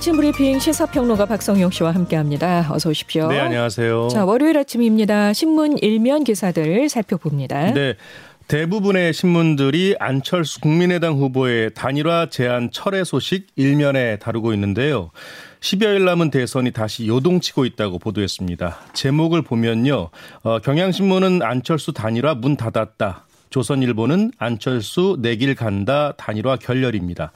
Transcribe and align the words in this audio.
아침 0.00 0.16
브리핑 0.16 0.58
시사평론가 0.58 1.26
박성용 1.26 1.70
씨와 1.70 1.90
함께합니다. 1.94 2.68
어서 2.70 2.88
오십시오. 2.88 3.28
네, 3.28 3.38
안녕하세요. 3.38 4.08
자, 4.08 4.24
월요일 4.24 4.56
아침입니다. 4.56 5.34
신문 5.34 5.76
일면 5.76 6.24
기사들 6.24 6.88
살펴봅니다. 6.88 7.74
네. 7.74 7.96
대부분의 8.48 9.12
신문들이 9.12 9.96
안철수 10.00 10.58
국민의당 10.62 11.18
후보의 11.18 11.74
단일화 11.74 12.28
제안 12.30 12.70
철회 12.72 13.04
소식 13.04 13.48
일면에 13.56 14.16
다루고 14.16 14.54
있는데요. 14.54 15.10
10여일 15.60 16.06
남은 16.06 16.30
대선이 16.30 16.70
다시 16.70 17.06
요동치고 17.06 17.66
있다고 17.66 17.98
보도했습니다. 17.98 18.78
제목을 18.94 19.42
보면요. 19.42 20.08
어, 20.44 20.58
경향신문은 20.60 21.42
안철수 21.42 21.92
단일화 21.92 22.36
문 22.36 22.56
닫았다. 22.56 23.26
조선일보는 23.50 24.32
안철수 24.38 25.18
내길 25.20 25.54
간다 25.56 26.14
단일화 26.16 26.56
결렬입니다. 26.56 27.32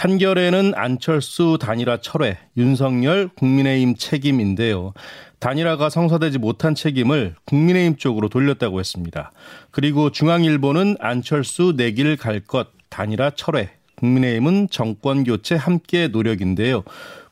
한결에는 0.00 0.72
안철수 0.76 1.58
단일화 1.60 1.98
철회, 1.98 2.38
윤석열 2.56 3.28
국민의힘 3.28 3.96
책임인데요. 3.96 4.94
단일화가 5.40 5.90
성사되지 5.90 6.38
못한 6.38 6.74
책임을 6.74 7.34
국민의힘 7.44 7.96
쪽으로 7.96 8.30
돌렸다고 8.30 8.80
했습니다. 8.80 9.32
그리고 9.70 10.10
중앙일보는 10.10 10.96
안철수 11.00 11.74
내길 11.76 12.16
갈 12.16 12.40
것, 12.40 12.68
단일화 12.88 13.32
철회, 13.36 13.72
국민의힘은 13.96 14.68
정권 14.70 15.22
교체 15.22 15.54
함께 15.54 16.08
노력인데요. 16.08 16.82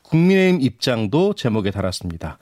국민의힘 0.03 0.61
입장도 0.61 1.33
제목에 1.33 1.71
달았습니다. 1.71 2.37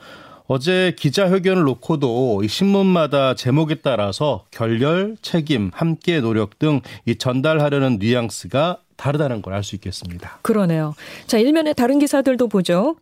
어제 0.48 0.94
기자회견을 0.98 1.64
놓고도 1.64 2.42
이 2.44 2.50
신문마다 2.50 3.34
제목에 3.34 3.76
따라서 3.76 4.44
결렬, 4.52 5.16
책임, 5.22 5.72
함께 5.74 6.20
노력 6.20 6.60
등 6.60 6.82
이 7.06 7.16
전달하려는 7.16 7.98
뉘앙스가 8.00 8.80
다르다는 8.98 9.42
걸 9.42 9.54
알 9.54 9.64
수 9.64 9.76
있겠습니다. 9.76 10.40
그러네요. 10.42 10.94
자, 11.28 11.38
일면에 11.38 11.74
다른 11.74 12.00
기사들도 12.00 12.48
보죠. 12.48 12.96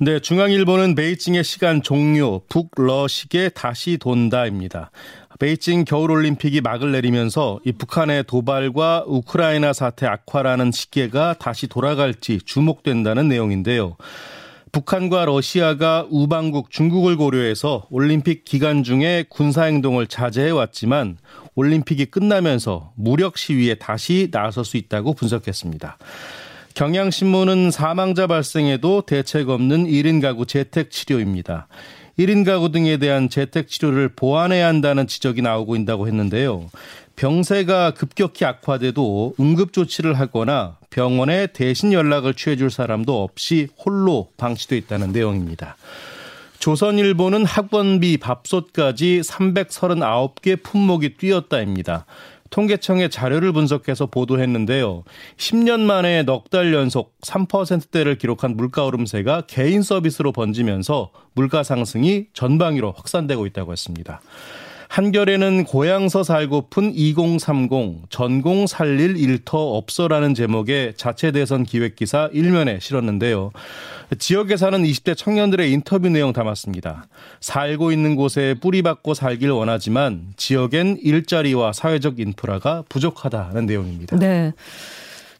네, 0.00 0.18
중앙일보는 0.18 0.94
베이징의 0.94 1.44
시간 1.44 1.82
종료, 1.82 2.40
북러식에 2.48 3.50
다시 3.50 3.98
돈다입니다. 3.98 4.90
베이징 5.38 5.84
겨울올림픽이 5.84 6.62
막을 6.62 6.92
내리면서 6.92 7.60
이 7.64 7.72
북한의 7.72 8.24
도발과 8.24 9.04
우크라이나 9.06 9.72
사태 9.74 10.06
악화라는 10.06 10.72
시계가 10.72 11.34
다시 11.38 11.66
돌아갈지 11.66 12.38
주목된다는 12.44 13.28
내용인데요. 13.28 13.96
북한과 14.76 15.24
러시아가 15.24 16.06
우방국 16.10 16.70
중국을 16.70 17.16
고려해서 17.16 17.86
올림픽 17.88 18.44
기간 18.44 18.82
중에 18.84 19.24
군사행동을 19.30 20.06
자제해 20.06 20.50
왔지만 20.50 21.16
올림픽이 21.54 22.04
끝나면서 22.04 22.92
무력 22.94 23.38
시위에 23.38 23.76
다시 23.76 24.28
나설 24.30 24.66
수 24.66 24.76
있다고 24.76 25.14
분석했습니다. 25.14 25.96
경향신문은 26.74 27.70
사망자 27.70 28.26
발생에도 28.26 29.00
대책 29.00 29.48
없는 29.48 29.86
1인 29.86 30.20
가구 30.20 30.44
재택 30.44 30.90
치료입니다. 30.90 31.68
1인 32.18 32.46
가구 32.46 32.70
등에 32.70 32.96
대한 32.96 33.28
재택 33.28 33.68
치료를 33.68 34.08
보완해야 34.08 34.66
한다는 34.68 35.06
지적이 35.06 35.42
나오고 35.42 35.76
있다고 35.76 36.06
했는데요. 36.06 36.70
병세가 37.16 37.92
급격히 37.92 38.44
악화돼도 38.44 39.34
응급 39.40 39.72
조치를 39.72 40.18
하거나 40.18 40.76
병원에 40.90 41.46
대신 41.46 41.92
연락을 41.92 42.34
취해 42.34 42.56
줄 42.56 42.70
사람도 42.70 43.22
없이 43.22 43.68
홀로 43.78 44.28
방치돼 44.36 44.76
있다는 44.78 45.12
내용입니다. 45.12 45.76
조선일보는 46.58 47.44
학원비, 47.44 48.16
밥솥까지 48.18 49.20
339개 49.24 50.62
품목이 50.62 51.16
뛰었다입니다. 51.16 52.06
통계청의 52.50 53.10
자료를 53.10 53.52
분석해서 53.52 54.06
보도했는데요. 54.06 55.04
10년 55.36 55.80
만에 55.80 56.22
넉 56.22 56.50
달 56.50 56.72
연속 56.72 57.18
3%대를 57.20 58.18
기록한 58.18 58.56
물가 58.56 58.84
오름세가 58.84 59.42
개인 59.42 59.82
서비스로 59.82 60.32
번지면서 60.32 61.10
물가 61.34 61.62
상승이 61.62 62.26
전방위로 62.32 62.92
확산되고 62.92 63.46
있다고 63.46 63.72
했습니다. 63.72 64.20
한결에는 64.96 65.64
고향서 65.64 66.22
살고픈 66.22 66.90
2030 66.94 68.08
전공 68.08 68.66
살릴 68.66 69.18
일터 69.18 69.76
없어라는 69.76 70.32
제목의 70.32 70.94
자체 70.96 71.32
대선 71.32 71.64
기획 71.64 71.96
기사 71.96 72.30
일면에 72.32 72.78
실었는데요. 72.80 73.50
지역에 74.18 74.56
사는 74.56 74.82
20대 74.82 75.14
청년들의 75.14 75.70
인터뷰 75.70 76.08
내용 76.08 76.32
담았습니다. 76.32 77.08
살고 77.40 77.92
있는 77.92 78.16
곳에 78.16 78.54
뿌리 78.58 78.80
박고 78.80 79.12
살길 79.12 79.50
원하지만 79.50 80.28
지역엔 80.38 81.00
일자리와 81.02 81.74
사회적 81.74 82.18
인프라가 82.18 82.82
부족하다는 82.88 83.66
내용입니다. 83.66 84.16
네. 84.16 84.54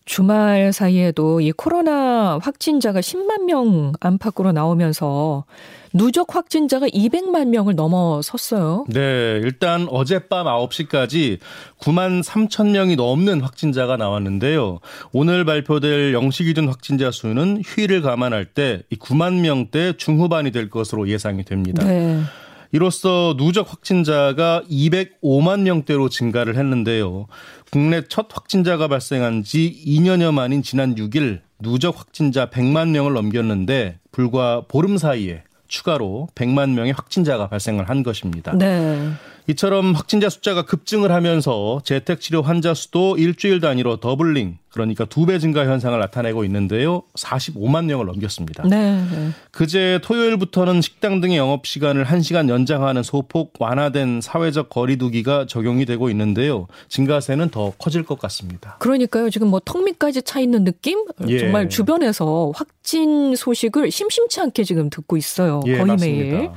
주말 0.06 0.72
사이에도 0.72 1.40
이 1.40 1.50
코로나 1.50 2.38
확진자가 2.40 3.00
10만 3.00 3.42
명 3.42 3.92
안팎으로 3.98 4.52
나오면서 4.52 5.44
누적 5.92 6.36
확진자가 6.36 6.86
200만 6.86 7.48
명을 7.48 7.74
넘어섰어요. 7.74 8.84
네, 8.88 9.40
일단 9.42 9.88
어젯밤 9.90 10.46
9시까지 10.46 11.38
9만 11.80 12.22
3천 12.22 12.70
명이 12.70 12.94
넘는 12.94 13.40
확진자가 13.40 13.96
나왔는데요. 13.96 14.78
오늘 15.12 15.44
발표될 15.44 16.14
영시 16.14 16.44
기준 16.44 16.68
확진자 16.68 17.10
수는 17.10 17.62
휴일을 17.66 18.02
감안할 18.02 18.44
때 18.44 18.82
9만 19.00 19.40
명대 19.40 19.96
중후반이 19.96 20.52
될 20.52 20.70
것으로 20.70 21.08
예상이 21.08 21.44
됩니다. 21.44 21.84
네. 21.84 22.20
이로써 22.72 23.34
누적 23.36 23.70
확진자가 23.70 24.62
205만 24.70 25.60
명대로 25.60 26.08
증가를 26.08 26.56
했는데요. 26.56 27.26
국내 27.70 28.02
첫 28.08 28.28
확진자가 28.30 28.88
발생한 28.88 29.42
지 29.42 29.82
2년여 29.86 30.32
만인 30.32 30.62
지난 30.62 30.94
6일 30.94 31.40
누적 31.60 31.98
확진자 31.98 32.50
100만 32.50 32.90
명을 32.90 33.12
넘겼는데 33.14 33.98
불과 34.12 34.62
보름 34.68 34.98
사이에 34.98 35.42
추가로 35.68 36.28
100만 36.34 36.70
명의 36.70 36.92
확진자가 36.92 37.48
발생을 37.48 37.88
한 37.88 38.02
것입니다. 38.02 38.52
네. 38.56 39.10
이처럼 39.48 39.94
확진자 39.94 40.28
숫자가 40.28 40.62
급증을 40.62 41.12
하면서 41.12 41.80
재택치료 41.84 42.42
환자 42.42 42.74
수도 42.74 43.16
일주일 43.16 43.60
단위로 43.60 43.98
doubling 43.98 44.58
그러니까 44.76 45.06
두 45.06 45.24
배 45.24 45.38
증가 45.38 45.64
현상을 45.66 45.98
나타내고 45.98 46.44
있는데요. 46.44 47.02
45만 47.14 47.86
명을 47.86 48.04
넘겼습니다. 48.06 48.62
네, 48.68 48.92
네. 49.10 49.30
그제 49.50 49.98
토요일부터는 50.02 50.82
식당 50.82 51.20
등의 51.22 51.38
영업 51.38 51.66
시간을 51.66 52.04
1시간 52.04 52.50
연장하는 52.50 53.02
소폭 53.02 53.54
완화된 53.58 54.20
사회적 54.20 54.68
거리두기가 54.68 55.46
적용이 55.46 55.86
되고 55.86 56.10
있는데요. 56.10 56.66
증가세는 56.88 57.48
더 57.48 57.72
커질 57.78 58.04
것 58.04 58.18
같습니다. 58.20 58.76
그러니까요. 58.78 59.30
지금 59.30 59.48
뭐 59.48 59.60
턱밑까지 59.64 60.22
차 60.22 60.40
있는 60.40 60.64
느낌? 60.64 61.04
예. 61.28 61.38
정말 61.38 61.68
주변에서 61.70 62.52
확진 62.54 63.34
소식을 63.34 63.90
심심치 63.90 64.40
않게 64.40 64.62
지금 64.64 64.90
듣고 64.90 65.16
있어요. 65.16 65.62
예, 65.66 65.78
거의 65.78 65.86
맞습니다. 65.86 66.36
매일. 66.36 66.50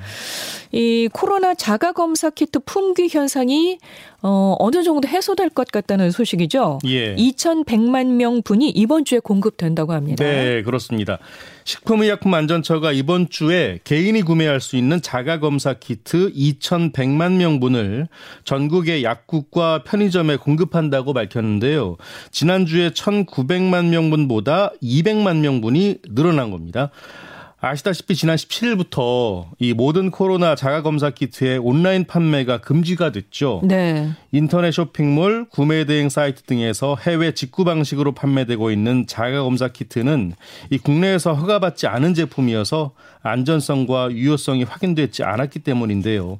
이 0.71 1.09
코로나 1.11 1.55
자가 1.55 1.93
검사 1.93 2.29
키트 2.29 2.59
품귀 2.59 3.07
현상이 3.09 3.79
어, 4.21 4.55
어느 4.59 4.83
정도 4.83 5.07
해소될 5.07 5.49
것 5.49 5.71
같다는 5.71 6.11
소식이죠. 6.11 6.79
예. 6.85 7.15
2,100만 7.15 8.13
명 8.13 8.41
분이 8.41 8.69
이번 8.69 9.05
주에 9.05 9.19
공급된다고 9.19 9.93
합니다. 9.93 10.23
네, 10.23 10.61
그렇습니다. 10.63 11.19
식품의약품안전처가 11.63 12.91
이번 12.91 13.29
주에 13.29 13.79
개인이 13.83 14.21
구매할 14.23 14.59
수 14.59 14.75
있는 14.75 15.01
자가검사 15.01 15.75
키트 15.75 16.33
2,100만 16.33 17.33
명분을 17.33 18.07
전국의 18.43 19.03
약국과 19.03 19.83
편의점에 19.83 20.35
공급한다고 20.37 21.13
밝혔는데요. 21.13 21.97
지난주에 22.31 22.89
1,900만 22.89 23.85
명분보다 23.85 24.73
200만 24.81 25.37
명분이 25.37 25.99
늘어난 26.09 26.51
겁니다. 26.51 26.89
아시다시피 27.61 28.15
지난 28.15 28.37
17일부터 28.37 29.47
이 29.59 29.73
모든 29.73 30.11
코로나 30.11 30.55
자가검사 30.55 31.09
키트의 31.09 31.57
온라인 31.57 32.05
판매가 32.05 32.61
금지가 32.61 33.11
됐죠. 33.11 33.61
네. 33.65 34.09
인터넷 34.31 34.71
쇼핑몰, 34.71 35.45
구매 35.49 35.85
대행 35.85 36.07
사이트 36.09 36.43
등에서 36.43 36.95
해외 36.95 37.33
직구 37.33 37.65
방식으로 37.65 38.13
판매되고 38.13 38.71
있는 38.71 39.07
자가검사 39.07 39.69
키트는 39.69 40.33
이 40.69 40.77
국내에서 40.77 41.33
허가받지 41.33 41.87
않은 41.87 42.13
제품이어서 42.13 42.91
안전성과 43.23 44.11
유효성이 44.11 44.63
확인되지 44.63 45.23
않았기 45.23 45.59
때문인데요. 45.59 46.39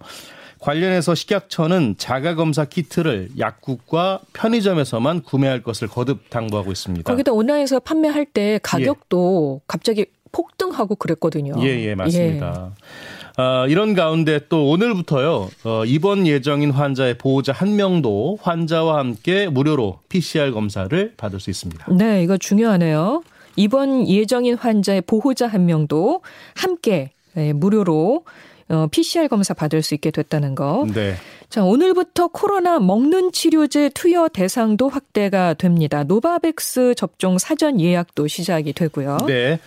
관련해서 0.59 1.15
식약처는 1.15 1.95
자가검사 1.97 2.65
키트를 2.65 3.29
약국과 3.39 4.19
편의점에서만 4.33 5.23
구매할 5.23 5.63
것을 5.63 5.87
거듭 5.87 6.29
당부하고 6.29 6.71
있습니다. 6.71 7.09
거기다 7.09 7.31
온라인에서 7.31 7.79
판매할 7.79 8.25
때 8.25 8.59
가격도 8.61 9.61
예. 9.61 9.65
갑자기 9.67 10.05
폭등하고 10.31 10.95
그랬거든요. 10.95 11.53
예, 11.61 11.67
예, 11.85 11.95
맞습니다. 11.95 12.71
예. 12.71 13.41
어, 13.41 13.67
이런 13.67 13.93
가운데 13.93 14.39
또 14.49 14.69
오늘부터요, 14.69 15.49
어, 15.63 15.85
입원 15.85 16.27
예정인 16.27 16.71
환자의 16.71 17.17
보호자 17.17 17.53
한 17.53 17.75
명도 17.77 18.37
환자와 18.41 18.99
함께 18.99 19.47
무료로 19.47 19.99
PCR 20.09 20.51
검사를 20.51 21.13
받을 21.15 21.39
수 21.39 21.49
있습니다. 21.49 21.85
네, 21.93 22.21
이거 22.23 22.35
중요하네요. 22.37 23.23
입원 23.55 24.07
예정인 24.07 24.55
환자의 24.55 25.01
보호자 25.01 25.47
한 25.47 25.65
명도 25.65 26.21
함께 26.55 27.11
네, 27.33 27.53
무료로 27.53 28.25
어, 28.69 28.87
PCR 28.91 29.27
검사 29.27 29.53
받을 29.53 29.81
수 29.81 29.93
있게 29.95 30.11
됐다는 30.11 30.53
거. 30.55 30.85
네. 30.93 31.15
자, 31.49 31.63
오늘부터 31.63 32.27
코로나 32.27 32.79
먹는 32.79 33.31
치료제 33.31 33.89
투여 33.89 34.29
대상도 34.29 34.89
확대가 34.89 35.55
됩니다. 35.55 36.03
노바백스 36.03 36.93
접종 36.95 37.39
사전 37.39 37.81
예약도 37.81 38.27
시작이 38.27 38.73
되고요. 38.73 39.17
네. 39.25 39.59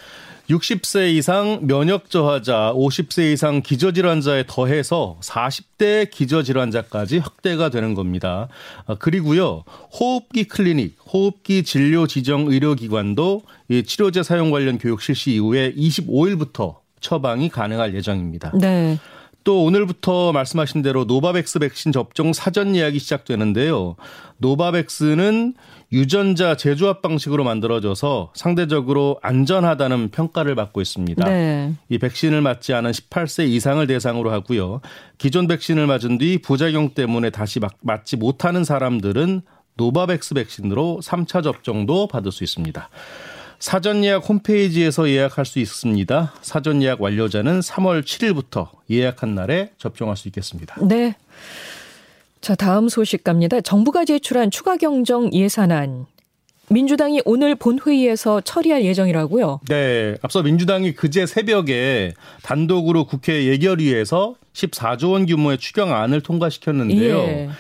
60세 0.52 1.14
이상 1.14 1.60
면역 1.62 2.10
저하자, 2.10 2.74
50세 2.74 3.32
이상 3.32 3.62
기저질환자에 3.62 4.44
더해서 4.46 5.16
40대 5.22 6.10
기저질환자까지 6.10 7.18
확대가 7.18 7.70
되는 7.70 7.94
겁니다. 7.94 8.48
아, 8.86 8.94
그리고요, 8.96 9.64
호흡기 9.98 10.44
클리닉, 10.44 10.96
호흡기 11.06 11.62
진료 11.62 12.06
지정 12.06 12.48
의료기관도 12.48 13.42
이 13.70 13.82
치료제 13.82 14.22
사용 14.22 14.50
관련 14.50 14.78
교육 14.78 15.00
실시 15.00 15.32
이후에 15.34 15.72
25일부터 15.74 16.76
처방이 17.00 17.48
가능할 17.48 17.94
예정입니다. 17.94 18.52
네. 18.60 18.98
또 19.44 19.64
오늘부터 19.64 20.32
말씀하신 20.32 20.82
대로 20.82 21.04
노바백스 21.04 21.58
백신 21.58 21.92
접종 21.92 22.32
사전 22.32 22.76
예약이 22.76 22.98
시작되는데요. 22.98 23.96
노바백스는 24.38 25.54
유전자 25.92 26.56
재조합 26.56 27.02
방식으로 27.02 27.44
만들어져서 27.44 28.32
상대적으로 28.34 29.18
안전하다는 29.22 30.10
평가를 30.10 30.54
받고 30.54 30.80
있습니다. 30.80 31.24
네. 31.28 31.74
이 31.88 31.98
백신을 31.98 32.40
맞지 32.40 32.72
않은 32.72 32.90
18세 32.92 33.46
이상을 33.48 33.86
대상으로 33.86 34.32
하고요. 34.32 34.80
기존 35.18 35.46
백신을 35.46 35.86
맞은 35.86 36.18
뒤 36.18 36.38
부작용 36.38 36.90
때문에 36.94 37.30
다시 37.30 37.60
맞지 37.80 38.16
못하는 38.16 38.64
사람들은 38.64 39.42
노바백스 39.76 40.34
백신으로 40.34 41.00
3차 41.02 41.42
접종도 41.42 42.06
받을 42.08 42.32
수 42.32 42.44
있습니다. 42.44 42.88
사전 43.62 44.02
예약 44.02 44.28
홈페이지에서 44.28 45.08
예약할 45.08 45.46
수 45.46 45.60
있습니다. 45.60 46.32
사전 46.42 46.82
예약 46.82 47.00
완료자는 47.00 47.60
3월 47.60 48.02
7일부터 48.02 48.66
예약한 48.90 49.36
날에 49.36 49.70
접종할 49.78 50.16
수 50.16 50.26
있겠습니다. 50.26 50.74
네. 50.84 51.14
자, 52.40 52.56
다음 52.56 52.88
소식 52.88 53.22
갑니다. 53.22 53.60
정부가 53.60 54.04
제출한 54.04 54.50
추가 54.50 54.76
경정 54.76 55.32
예산안 55.32 56.06
민주당이 56.70 57.22
오늘 57.24 57.54
본회의에서 57.54 58.40
처리할 58.40 58.84
예정이라고요? 58.84 59.60
네. 59.68 60.16
앞서 60.22 60.42
민주당이 60.42 60.94
그제 60.94 61.26
새벽에 61.26 62.14
단독으로 62.42 63.04
국회 63.04 63.44
예결위에서 63.44 64.34
14조 64.54 65.12
원 65.12 65.24
규모의 65.24 65.58
추경안을 65.58 66.20
통과시켰는데요. 66.22 67.16
예. 67.16 67.50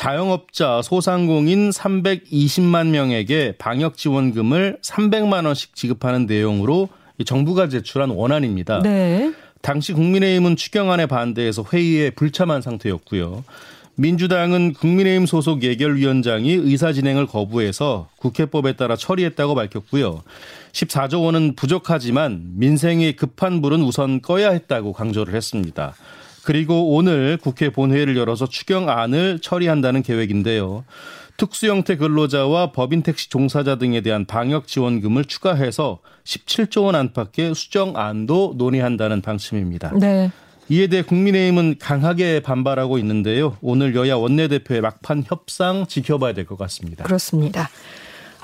자영업자 0.00 0.80
소상공인 0.80 1.68
320만 1.68 2.86
명에게 2.86 3.52
방역 3.58 3.98
지원금을 3.98 4.78
300만 4.80 5.44
원씩 5.44 5.76
지급하는 5.76 6.24
내용으로 6.24 6.88
정부가 7.26 7.68
제출한 7.68 8.08
원안입니다. 8.08 8.80
네. 8.80 9.30
당시 9.60 9.92
국민의힘은 9.92 10.56
추경안에 10.56 11.04
반대해서 11.04 11.66
회의에 11.70 12.08
불참한 12.08 12.62
상태였고요. 12.62 13.44
민주당은 13.96 14.72
국민의힘 14.72 15.26
소속 15.26 15.62
예결위원장이 15.62 16.50
의사 16.50 16.94
진행을 16.94 17.26
거부해서 17.26 18.08
국회법에 18.16 18.76
따라 18.76 18.96
처리했다고 18.96 19.54
밝혔고요. 19.54 20.22
14조 20.72 21.24
원은 21.24 21.56
부족하지만 21.56 22.52
민생이 22.54 23.16
급한 23.16 23.60
불은 23.60 23.82
우선 23.82 24.22
꺼야 24.22 24.48
했다고 24.52 24.94
강조를 24.94 25.34
했습니다. 25.34 25.94
그리고 26.44 26.94
오늘 26.94 27.36
국회 27.36 27.70
본회의를 27.70 28.16
열어서 28.16 28.46
추경안을 28.46 29.40
처리한다는 29.40 30.02
계획인데요. 30.02 30.84
특수 31.36 31.68
형태 31.68 31.96
근로자와 31.96 32.72
법인 32.72 33.02
택시 33.02 33.30
종사자 33.30 33.76
등에 33.76 34.02
대한 34.02 34.26
방역 34.26 34.66
지원금을 34.66 35.24
추가해서 35.24 36.00
17조 36.24 36.84
원 36.84 36.94
안팎의 36.94 37.54
수정안도 37.54 38.54
논의한다는 38.58 39.22
방침입니다. 39.22 39.92
네. 39.98 40.30
이에 40.68 40.86
대해 40.86 41.02
국민의힘은 41.02 41.76
강하게 41.80 42.40
반발하고 42.40 42.98
있는데요. 42.98 43.56
오늘 43.60 43.94
여야 43.96 44.16
원내대표의 44.16 44.82
막판 44.82 45.24
협상 45.26 45.86
지켜봐야 45.86 46.32
될 46.34 46.44
것 46.44 46.56
같습니다. 46.58 47.04
그렇습니다. 47.04 47.68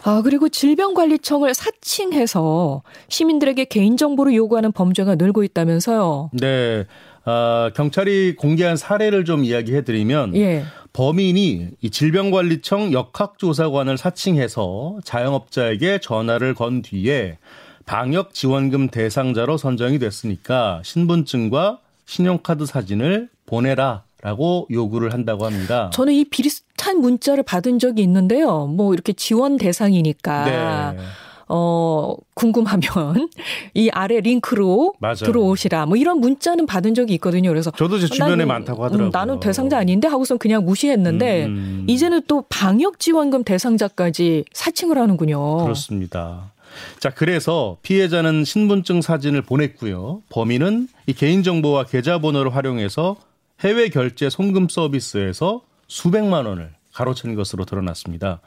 아, 0.03 0.23
그리고 0.23 0.49
질병관리청을 0.49 1.53
사칭해서 1.55 2.83
시민들에게 3.09 3.65
개인정보를 3.67 4.35
요구하는 4.35 4.73
범죄가 4.73 5.17
늘고 5.17 5.43
있다면서요. 5.45 6.31
네. 6.33 6.85
어, 7.27 7.71
경찰이 7.75 8.37
공개한 8.37 8.77
사례를 8.77 9.25
좀 9.25 9.45
이야기해 9.45 9.83
드리면 9.83 10.37
예. 10.37 10.65
범인이 10.93 11.69
이 11.83 11.91
질병관리청 11.91 12.93
역학조사관을 12.93 13.99
사칭해서 13.99 15.01
자영업자에게 15.05 15.99
전화를 16.01 16.55
건 16.55 16.83
뒤에 16.83 17.39
방역 17.85 18.33
지원금 18.33 18.89
대상자로 18.89 19.57
선정이 19.59 19.99
됐으니까 19.99 20.81
신분증과 20.85 21.81
신용카드 22.07 22.65
사진을 22.65 23.29
보내라 23.45 24.05
라고 24.23 24.67
요구를 24.71 25.13
한다고 25.13 25.45
합니다. 25.45 25.91
저는 25.93 26.13
이 26.15 26.25
비슷한 26.25 27.01
문자를 27.01 27.43
받은 27.43 27.79
적이 27.79 28.03
있는데요. 28.03 28.67
뭐 28.67 28.95
이렇게 28.95 29.13
지원 29.13 29.57
대상이니까 29.57 30.95
네. 30.97 31.03
어, 31.49 32.15
궁금하면 32.35 33.29
이 33.75 33.89
아래 33.91 34.21
링크로 34.21 34.95
맞아요. 34.99 35.15
들어오시라. 35.15 35.87
뭐 35.87 35.97
이런 35.97 36.19
문자는 36.21 36.67
받은 36.67 36.95
적이 36.95 37.15
있거든요. 37.15 37.51
그래서 37.51 37.71
저도 37.71 37.99
제 37.99 38.07
주변에 38.07 38.31
나는, 38.31 38.49
많다고 38.49 38.85
하더라고요. 38.85 39.09
음, 39.09 39.11
나는 39.13 39.41
대상자 39.41 39.79
아닌데 39.79 40.09
하고선 40.09 40.39
그냥 40.39 40.65
무시했는데 40.65 41.47
음, 41.47 41.51
음. 41.51 41.85
이제는 41.89 42.23
또 42.27 42.45
방역 42.49 42.99
지원금 42.99 43.45
대상자까지 43.45 44.45
사칭을 44.53 44.99
하는군요. 44.99 45.63
그렇습니다. 45.63 46.53
자, 46.99 47.11
그래서 47.11 47.77
피해자는 47.83 48.45
신분증 48.45 49.01
사진을 49.01 49.43
보냈고요. 49.43 50.23
범인은 50.29 50.89
이 51.07 51.13
개인정보와 51.13 51.85
계좌번호를 51.85 52.55
활용해서 52.55 53.17
해외 53.61 53.89
결제 53.89 54.29
송금 54.29 54.69
서비스에서 54.69 55.63
수백만 55.89 56.47
원을 56.47 56.73
가로챈 56.93 57.37
것으로 57.37 57.65
드러났습니다. 57.65 58.41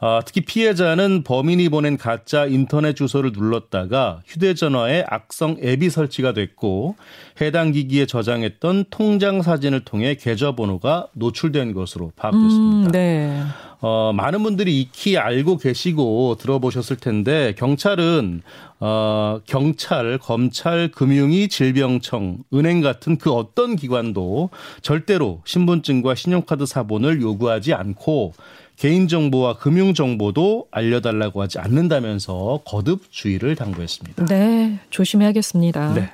아, 0.00 0.22
특히 0.24 0.42
피해자는 0.42 1.24
범인이 1.24 1.68
보낸 1.70 1.96
가짜 1.96 2.46
인터넷 2.46 2.94
주소를 2.94 3.32
눌렀다가 3.32 4.20
휴대전화에 4.26 5.04
악성 5.08 5.56
앱이 5.62 5.90
설치가 5.90 6.32
됐고 6.32 6.94
해당 7.40 7.72
기기에 7.72 8.06
저장했던 8.06 8.86
통장 8.90 9.42
사진을 9.42 9.80
통해 9.84 10.14
계좌번호가 10.14 11.08
노출된 11.14 11.72
것으로 11.72 12.12
파악됐습니다. 12.14 12.88
음, 12.88 12.92
네. 12.92 13.42
어, 13.80 14.12
많은 14.12 14.42
분들이 14.42 14.80
익히 14.80 15.18
알고 15.18 15.58
계시고 15.58 16.36
들어보셨을 16.38 16.96
텐데 16.96 17.54
경찰은 17.56 18.42
어, 18.80 19.40
경찰, 19.46 20.18
검찰, 20.18 20.90
금융위, 20.90 21.48
질병청, 21.48 22.38
은행 22.54 22.80
같은 22.80 23.18
그 23.18 23.32
어떤 23.32 23.76
기관도 23.76 24.50
절대로 24.82 25.42
신분증과 25.44 26.14
신용카드 26.16 26.66
사본을 26.66 27.20
요구하지 27.20 27.74
않고 27.74 28.34
개인정보와 28.78 29.58
금융정보도 29.58 30.68
알려달라고 30.70 31.42
하지 31.42 31.58
않는다면서 31.58 32.60
거듭 32.64 33.10
주의를 33.10 33.56
당부했습니다. 33.56 34.26
네, 34.26 34.78
조심해야겠습니다. 34.90 35.94
네. 35.94 36.10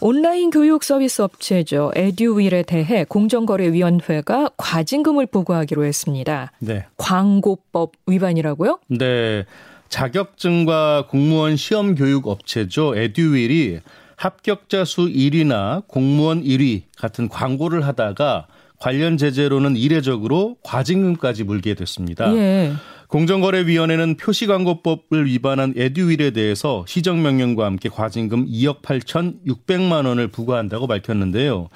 온라인 0.00 0.50
교육 0.50 0.82
서비스 0.82 1.22
업체죠. 1.22 1.92
에듀윌에 1.94 2.64
대해 2.64 3.04
공정거래위원회가 3.04 4.50
과징금을 4.56 5.26
부과하기로 5.26 5.84
했습니다. 5.84 6.52
네. 6.58 6.84
광고법 6.96 7.92
위반이라고요? 8.06 8.80
네. 8.88 9.46
자격증과 9.88 11.06
공무원 11.08 11.56
시험 11.56 11.94
교육 11.94 12.26
업체죠. 12.26 12.96
에듀윌이 12.96 13.78
합격자 14.16 14.84
수 14.84 15.06
1위나 15.06 15.86
공무원 15.86 16.42
1위 16.42 16.82
같은 16.96 17.28
광고를 17.28 17.86
하다가 17.86 18.46
관련 18.84 19.16
제재로는 19.16 19.78
이례적으로 19.78 20.58
과징금까지 20.62 21.44
물게 21.44 21.72
됐습니다. 21.72 22.30
예. 22.36 22.74
공정거래위원회는 23.08 24.18
표시광고법을 24.18 25.24
위반한 25.24 25.72
에듀윌에 25.74 26.32
대해서 26.32 26.84
시정명령과 26.86 27.64
함께 27.64 27.88
과징금 27.88 28.44
2억 28.44 28.82
8천6백만 28.82 30.04
원을 30.04 30.28
부과한다고 30.28 30.86
밝혔는데요. 30.86 31.70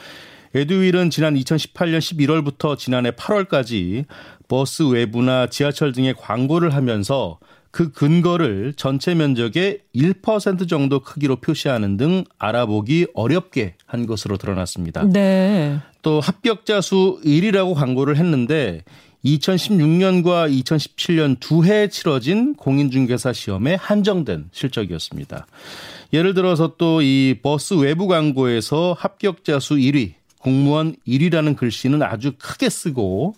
에듀윌은 0.54 1.08
지난 1.08 1.34
2018년 1.34 1.98
11월부터 1.98 2.76
지난해 2.76 3.10
8월까지 3.12 4.04
버스 4.46 4.82
외부나 4.82 5.46
지하철 5.46 5.92
등의 5.92 6.12
광고를 6.12 6.74
하면서 6.74 7.38
그 7.70 7.92
근거를 7.92 8.72
전체 8.76 9.14
면적의 9.14 9.80
1% 9.94 10.68
정도 10.68 11.00
크기로 11.00 11.36
표시하는 11.36 11.96
등 11.96 12.24
알아보기 12.38 13.08
어렵게 13.14 13.74
한 13.86 14.06
것으로 14.06 14.36
드러났습니다. 14.36 15.04
네. 15.04 15.78
또 16.02 16.20
합격자 16.20 16.80
수 16.80 17.20
1이라고 17.24 17.74
광고를 17.74 18.16
했는데 18.16 18.82
2016년과 19.24 20.50
2017년 20.62 21.36
두 21.40 21.64
해 21.64 21.88
치러진 21.88 22.54
공인중개사 22.54 23.32
시험에 23.32 23.74
한정된 23.74 24.48
실적이었습니다. 24.52 25.46
예를 26.12 26.34
들어서 26.34 26.74
또 26.78 27.02
이 27.02 27.34
버스 27.42 27.74
외부 27.74 28.06
광고에서 28.06 28.96
합격자 28.98 29.60
수 29.60 29.74
1위, 29.74 30.12
공무원 30.38 30.96
1위라는 31.06 31.56
글씨는 31.56 32.02
아주 32.02 32.32
크게 32.38 32.68
쓰고 32.70 33.34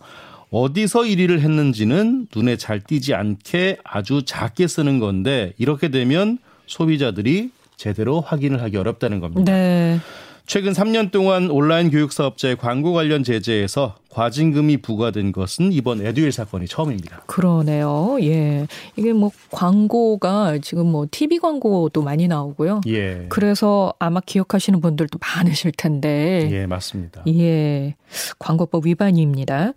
어디서 0.50 1.00
1위를 1.00 1.40
했는지는 1.40 2.26
눈에 2.35 2.57
잘 2.57 2.80
띄지 2.80 3.14
않게 3.14 3.78
아주 3.85 4.25
작게 4.25 4.66
쓰는 4.66 4.99
건데 4.99 5.52
이렇게 5.59 5.88
되면 5.88 6.38
소비자들이 6.66 7.50
제대로 7.76 8.21
확인을 8.21 8.62
하기 8.62 8.76
어렵다는 8.76 9.21
겁니다. 9.21 9.52
네. 9.52 9.99
최근 10.47 10.73
3년 10.73 11.12
동안 11.12 11.49
온라인 11.49 11.90
교육 11.90 12.12
사업자의 12.12 12.57
광고 12.57 12.92
관련 12.92 13.23
제재에서 13.23 13.95
과징금이 14.09 14.78
부과된 14.78 15.30
것은 15.30 15.73
이번 15.73 16.04
에듀윌 16.04 16.33
사건이 16.33 16.66
처음입니다. 16.66 17.23
그러네요. 17.26 18.19
예. 18.23 18.66
이게 18.97 19.12
뭐 19.12 19.30
광고가 19.52 20.59
지금 20.59 20.90
뭐 20.90 21.07
TV 21.09 21.38
광고도 21.38 22.02
많이 22.02 22.26
나오고요. 22.26 22.80
예. 22.88 23.26
그래서 23.28 23.95
아마 24.00 24.19
기억하시는 24.19 24.80
분들도 24.80 25.21
많으실 25.21 25.71
텐데. 25.76 26.49
예, 26.50 26.66
맞습니다. 26.66 27.23
예. 27.28 27.95
광고법 28.40 28.87
위반입니다. 28.87 29.75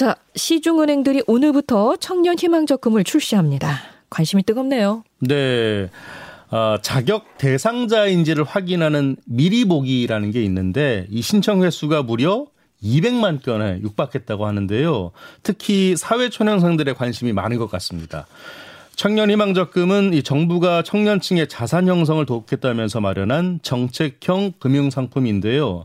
자, 0.00 0.16
시중은행들이 0.34 1.24
오늘부터 1.26 1.96
청년 1.96 2.34
희망 2.38 2.64
적금을 2.64 3.04
출시합니다. 3.04 3.80
관심이 4.08 4.42
뜨겁네요. 4.44 5.04
네. 5.18 5.90
어, 6.50 6.76
자격 6.80 7.36
대상자인지를 7.36 8.44
확인하는 8.44 9.16
미리 9.26 9.66
보기라는 9.66 10.30
게 10.30 10.42
있는데 10.44 11.06
이 11.10 11.20
신청 11.20 11.62
횟수가 11.62 12.04
무려 12.04 12.46
200만 12.82 13.42
건에 13.44 13.78
육박했다고 13.82 14.46
하는데요. 14.46 15.10
특히 15.42 15.94
사회초년생들의 15.98 16.94
관심이 16.94 17.34
많은 17.34 17.58
것 17.58 17.70
같습니다. 17.70 18.26
청년희망적금은 18.96 20.14
이 20.14 20.22
정부가 20.22 20.82
청년층의 20.82 21.46
자산 21.48 21.88
형성을 21.88 22.24
돕겠다면서 22.24 23.02
마련한 23.02 23.60
정책형 23.60 24.54
금융상품인데요. 24.60 25.84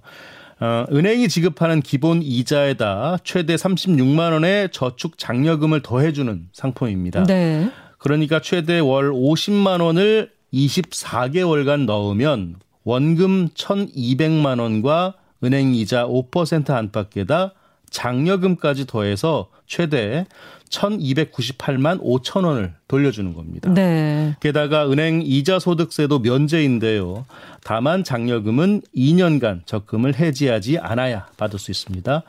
어, 0.60 0.86
은행이 0.92 1.28
지급하는 1.28 1.82
기본 1.82 2.22
이자에다 2.22 3.18
최대 3.24 3.56
36만 3.56 4.32
원의 4.32 4.70
저축 4.72 5.18
장려금을 5.18 5.82
더해주는 5.82 6.48
상품입니다. 6.54 7.24
네. 7.24 7.70
그러니까 7.98 8.40
최대 8.40 8.80
월 8.80 9.12
50만 9.12 9.82
원을 9.82 10.32
24개월간 10.54 11.86
넣으면 11.86 12.56
원금 12.84 13.50
1,200만 13.50 14.62
원과 14.62 15.16
은행 15.44 15.76
이자 15.76 16.06
5% 16.06 16.70
안팎에다 16.70 17.54
장려금까지 17.89 18.88
더해서 18.88 19.48
최대 19.68 20.25
1,298만 20.70 22.01
5천 22.01 22.46
원을 22.46 22.74
돌려주는 22.88 23.34
겁니다. 23.34 23.72
네. 23.74 24.36
게다가 24.39 24.89
은행 24.89 25.22
이자 25.24 25.60
소득세도 25.60 26.20
면제인데요. 26.20 27.25
다만 27.63 28.04
장려금은 28.04 28.82
2년간 28.96 29.65
적금을 29.65 30.15
해지하지 30.20 30.80
않아야 30.80 31.27
받을 31.38 31.60
수 31.60 31.72
있습니다. 31.72 32.24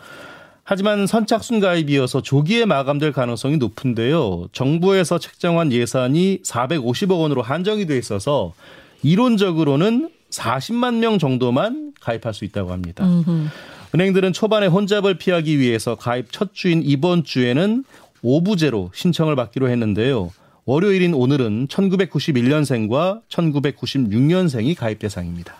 하지만 0.69 1.07
선착순 1.07 1.61
가입이어서 1.61 2.23
조기에 2.23 2.65
마감될 2.65 3.13
가능성이 3.13 3.57
높은데요. 3.57 4.49
정부에서 4.53 5.19
책정한 5.19 5.71
예산이 5.71 6.41
450억 6.43 7.21
원으로 7.21 7.43
한정이 7.43 7.87
돼 7.87 7.97
있어서 7.99 8.53
이론적으로는 9.03 10.11
40만 10.31 10.97
명 10.97 11.19
정도만 11.19 11.93
가입할 12.01 12.35
수 12.35 12.45
있다고 12.45 12.73
합니다. 12.73 13.07
음흠. 13.07 13.47
은행들은 13.97 14.35
초반에 14.35 14.67
혼잡을 14.67 15.15
피하기 15.17 15.59
위해서 15.59 15.95
가입 15.95 16.31
첫 16.31 16.53
주인 16.53 16.83
이번 16.85 17.25
주에는 17.25 17.83
오부제로 18.21 18.91
신청을 18.93 19.37
받기로 19.37 19.71
했는데요. 19.71 20.33
월요일인 20.67 21.15
오늘은 21.15 21.69
1991년생과 21.69 23.23
1996년생이 23.31 24.77
가입 24.77 24.99
대상입니다. 24.99 25.55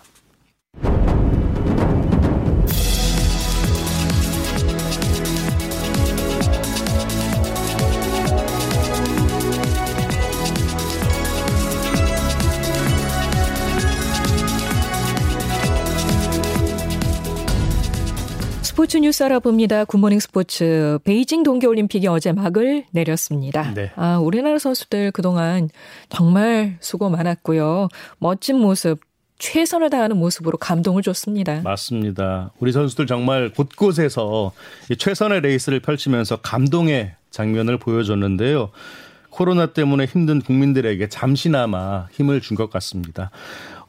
스포츠 18.97 19.05
뉴스 19.05 19.23
알아봅니다. 19.25 19.85
굿모닝 19.85 20.21
스포츠. 20.21 20.99
베이징 21.05 21.43
동계올림픽이 21.43 22.07
어제 22.07 22.33
막을 22.33 22.85
내렸습니다. 22.93 23.75
네. 23.75 23.93
아, 23.95 24.17
우리나라 24.17 24.59
선수들 24.59 25.11
그동안 25.11 25.69
정말 26.09 26.79
수고 26.81 27.11
많았고요. 27.11 27.89
멋진 28.19 28.59
모습, 28.59 29.01
최선을 29.39 29.91
다하는 29.91 30.17
모습으로 30.17 30.57
감동을 30.57 31.03
줬습니다. 31.03 31.61
맞습니다. 31.61 32.53
우리 32.59 32.73
선수들 32.73 33.07
정말 33.07 33.51
곳곳에서 33.51 34.53
최선의 34.97 35.43
레이스를 35.43 35.81
펼치면서 35.81 36.37
감동의 36.37 37.13
장면을 37.31 37.79
보여줬는데요. 37.79 38.71
코로나 39.29 39.67
때문에 39.67 40.07
힘든 40.07 40.41
국민들에게 40.41 41.11
잠시나마 41.11 42.07
힘을 42.13 42.41
준 42.41 42.57
것 42.57 42.71
같습니다. 42.71 43.31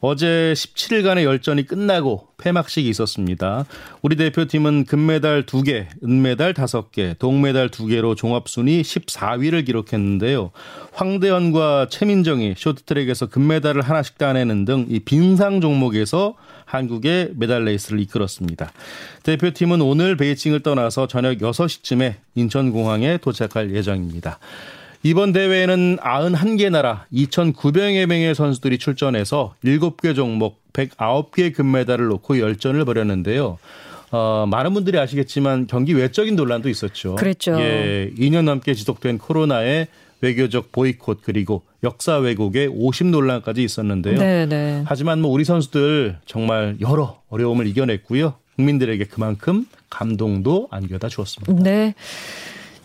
어제 0.00 0.54
17일간의 0.56 1.24
열전이 1.24 1.66
끝나고 1.66 2.28
폐막식이 2.38 2.88
있었습니다. 2.88 3.64
우리 4.00 4.16
대표팀은 4.16 4.84
금메달 4.84 5.44
2개, 5.44 5.86
은메달 6.04 6.54
5개, 6.54 7.18
동메달 7.18 7.68
2개로 7.68 8.16
종합순위 8.16 8.82
14위를 8.82 9.66
기록했는데요. 9.66 10.52
황대현과 10.92 11.88
최민정이 11.90 12.54
쇼트트랙에서 12.56 13.26
금메달을 13.26 13.82
하나씩 13.82 14.18
따내는 14.18 14.64
등 14.64 14.88
이 14.88 15.00
빙상 15.00 15.60
종목에서 15.60 16.34
한국의 16.64 17.32
메달 17.36 17.64
레이스를 17.64 18.00
이끌었습니다. 18.00 18.72
대표팀은 19.22 19.80
오늘 19.80 20.16
베이징을 20.16 20.60
떠나서 20.60 21.08
저녁 21.08 21.38
6시쯤에 21.38 22.14
인천공항에 22.34 23.18
도착할 23.18 23.74
예정입니다. 23.74 24.38
이번 25.02 25.32
대회에는 25.32 25.98
91개 25.98 26.70
나라 26.70 27.06
2,900여 27.12 28.06
명의 28.06 28.34
선수들이 28.34 28.78
출전해서 28.78 29.54
7개 29.64 30.14
종목 30.14 30.60
109개 30.72 31.54
금메달을 31.54 32.06
놓고 32.06 32.40
열전을 32.40 32.84
벌였는데요. 32.84 33.58
어, 34.10 34.46
많은 34.48 34.74
분들이 34.74 34.98
아시겠지만 34.98 35.66
경기 35.66 35.92
외적인 35.92 36.34
논란도 36.34 36.68
있었죠. 36.68 37.16
그랬죠. 37.16 37.60
예, 37.60 38.10
2년 38.18 38.44
넘게 38.44 38.74
지속된 38.74 39.18
코로나의 39.18 39.88
외교적 40.20 40.72
보이콧 40.72 41.20
그리고 41.22 41.62
역사 41.84 42.16
왜곡의 42.16 42.68
오심 42.68 43.10
논란까지 43.10 43.62
있었는데요. 43.62 44.18
네네. 44.18 44.46
네. 44.46 44.82
하지만 44.86 45.20
뭐 45.20 45.30
우리 45.30 45.44
선수들 45.44 46.18
정말 46.26 46.76
여러 46.80 47.20
어려움을 47.28 47.66
이겨냈고요. 47.68 48.34
국민들에게 48.56 49.04
그만큼 49.04 49.66
감동도 49.90 50.66
안겨다 50.72 51.08
주었습니다. 51.08 51.62
네. 51.62 51.94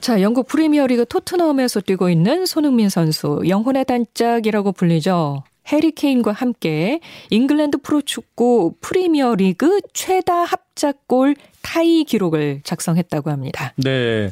자, 0.04 0.22
영국 0.22 0.50
프리미어리그 0.50 1.06
토트넘에서 1.06 1.80
뛰고 1.80 2.10
있는 2.10 2.46
손흥민 2.46 2.90
선수, 2.90 3.42
영혼의 3.48 3.86
단짝이라고 3.86 4.74
불리죠. 4.74 5.44
해리 5.72 5.92
케인과 5.92 6.34
함께 6.34 7.00
잉글랜드 7.30 7.78
프로축구 7.78 8.74
프리미어리그 8.82 9.80
최다 9.94 10.44
합작골 10.44 11.36
타이 11.62 12.04
기록을 12.04 12.60
작성했다고 12.66 13.32
합니다. 13.32 13.72
네. 13.78 14.30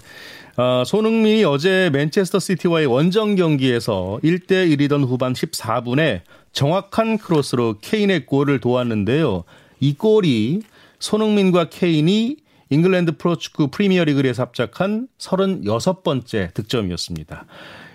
어, 0.57 0.83
손흥민이 0.85 1.45
어제 1.45 1.89
맨체스터 1.93 2.39
시티와의 2.39 2.87
원정 2.87 3.35
경기에서 3.35 4.19
1대 4.25 4.77
1이던 4.77 5.07
후반 5.07 5.31
14분에 5.31 6.19
정확한 6.51 7.17
크로스로 7.17 7.77
케인의 7.79 8.25
골을 8.25 8.59
도왔는데요. 8.59 9.45
이 9.79 9.93
골이 9.93 10.63
손흥민과 10.99 11.69
케인이 11.69 12.35
잉글랜드 12.71 13.17
프로축구 13.17 13.67
프리미어리그에서 13.67 14.43
합작한 14.43 15.09
36번째 15.19 16.53
득점이었습니다. 16.53 17.45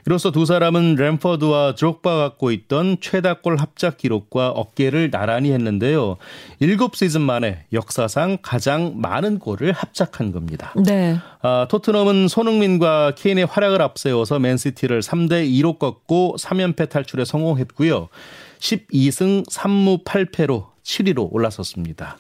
이로써 0.07 0.31
두 0.31 0.47
사람은 0.47 0.95
램퍼드와 0.95 1.75
드록바가 1.75 2.29
갖고 2.29 2.53
있던 2.53 2.99
최다골 3.01 3.57
합작 3.57 3.97
기록과 3.97 4.51
어깨를 4.51 5.11
나란히 5.11 5.51
했는데요. 5.51 6.19
7시즌 6.61 7.23
만에 7.23 7.65
역사상 7.73 8.39
가장 8.41 9.01
많은 9.01 9.41
골을 9.41 9.73
합작한 9.73 10.31
겁니다. 10.31 10.73
네. 10.77 11.17
아, 11.43 11.67
토트넘은 11.69 12.29
손흥민과 12.29 13.15
케인의 13.17 13.47
활약을 13.47 13.83
앞세워서 13.83 14.39
맨시티를 14.39 15.01
3대 15.01 15.51
2로 15.51 15.79
꺾고 15.79 16.37
3연패 16.39 16.89
탈출에 16.89 17.25
성공했고요. 17.25 18.09
12승 18.61 19.49
3무 19.49 20.05
8패로 20.05 20.67
7위로 20.85 21.29
올라섰습니다. 21.33 22.19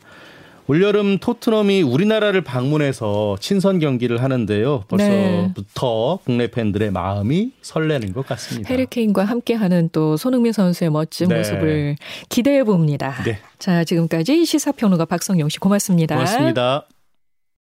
올여름 0.68 1.18
토트넘이 1.18 1.82
우리나라를 1.82 2.42
방문해서 2.42 3.36
친선 3.40 3.78
경기를 3.78 4.22
하는데요. 4.22 4.84
벌써부터 4.88 6.18
네. 6.18 6.24
국내 6.24 6.50
팬들의 6.50 6.90
마음이 6.90 7.52
설레는 7.62 8.12
것 8.12 8.26
같습니다. 8.26 8.68
해리케인과 8.68 9.24
함께하는 9.24 9.90
또 9.92 10.16
손흥민 10.16 10.52
선수의 10.52 10.90
멋진 10.90 11.28
네. 11.28 11.38
모습을 11.38 11.96
기대해 12.28 12.64
봅니다. 12.64 13.14
네. 13.24 13.38
자, 13.58 13.84
지금까지 13.84 14.44
시사평론가 14.44 15.04
박성용 15.04 15.48
씨 15.48 15.58
고맙습니다. 15.58 16.16
고맙습니다. 16.16 16.86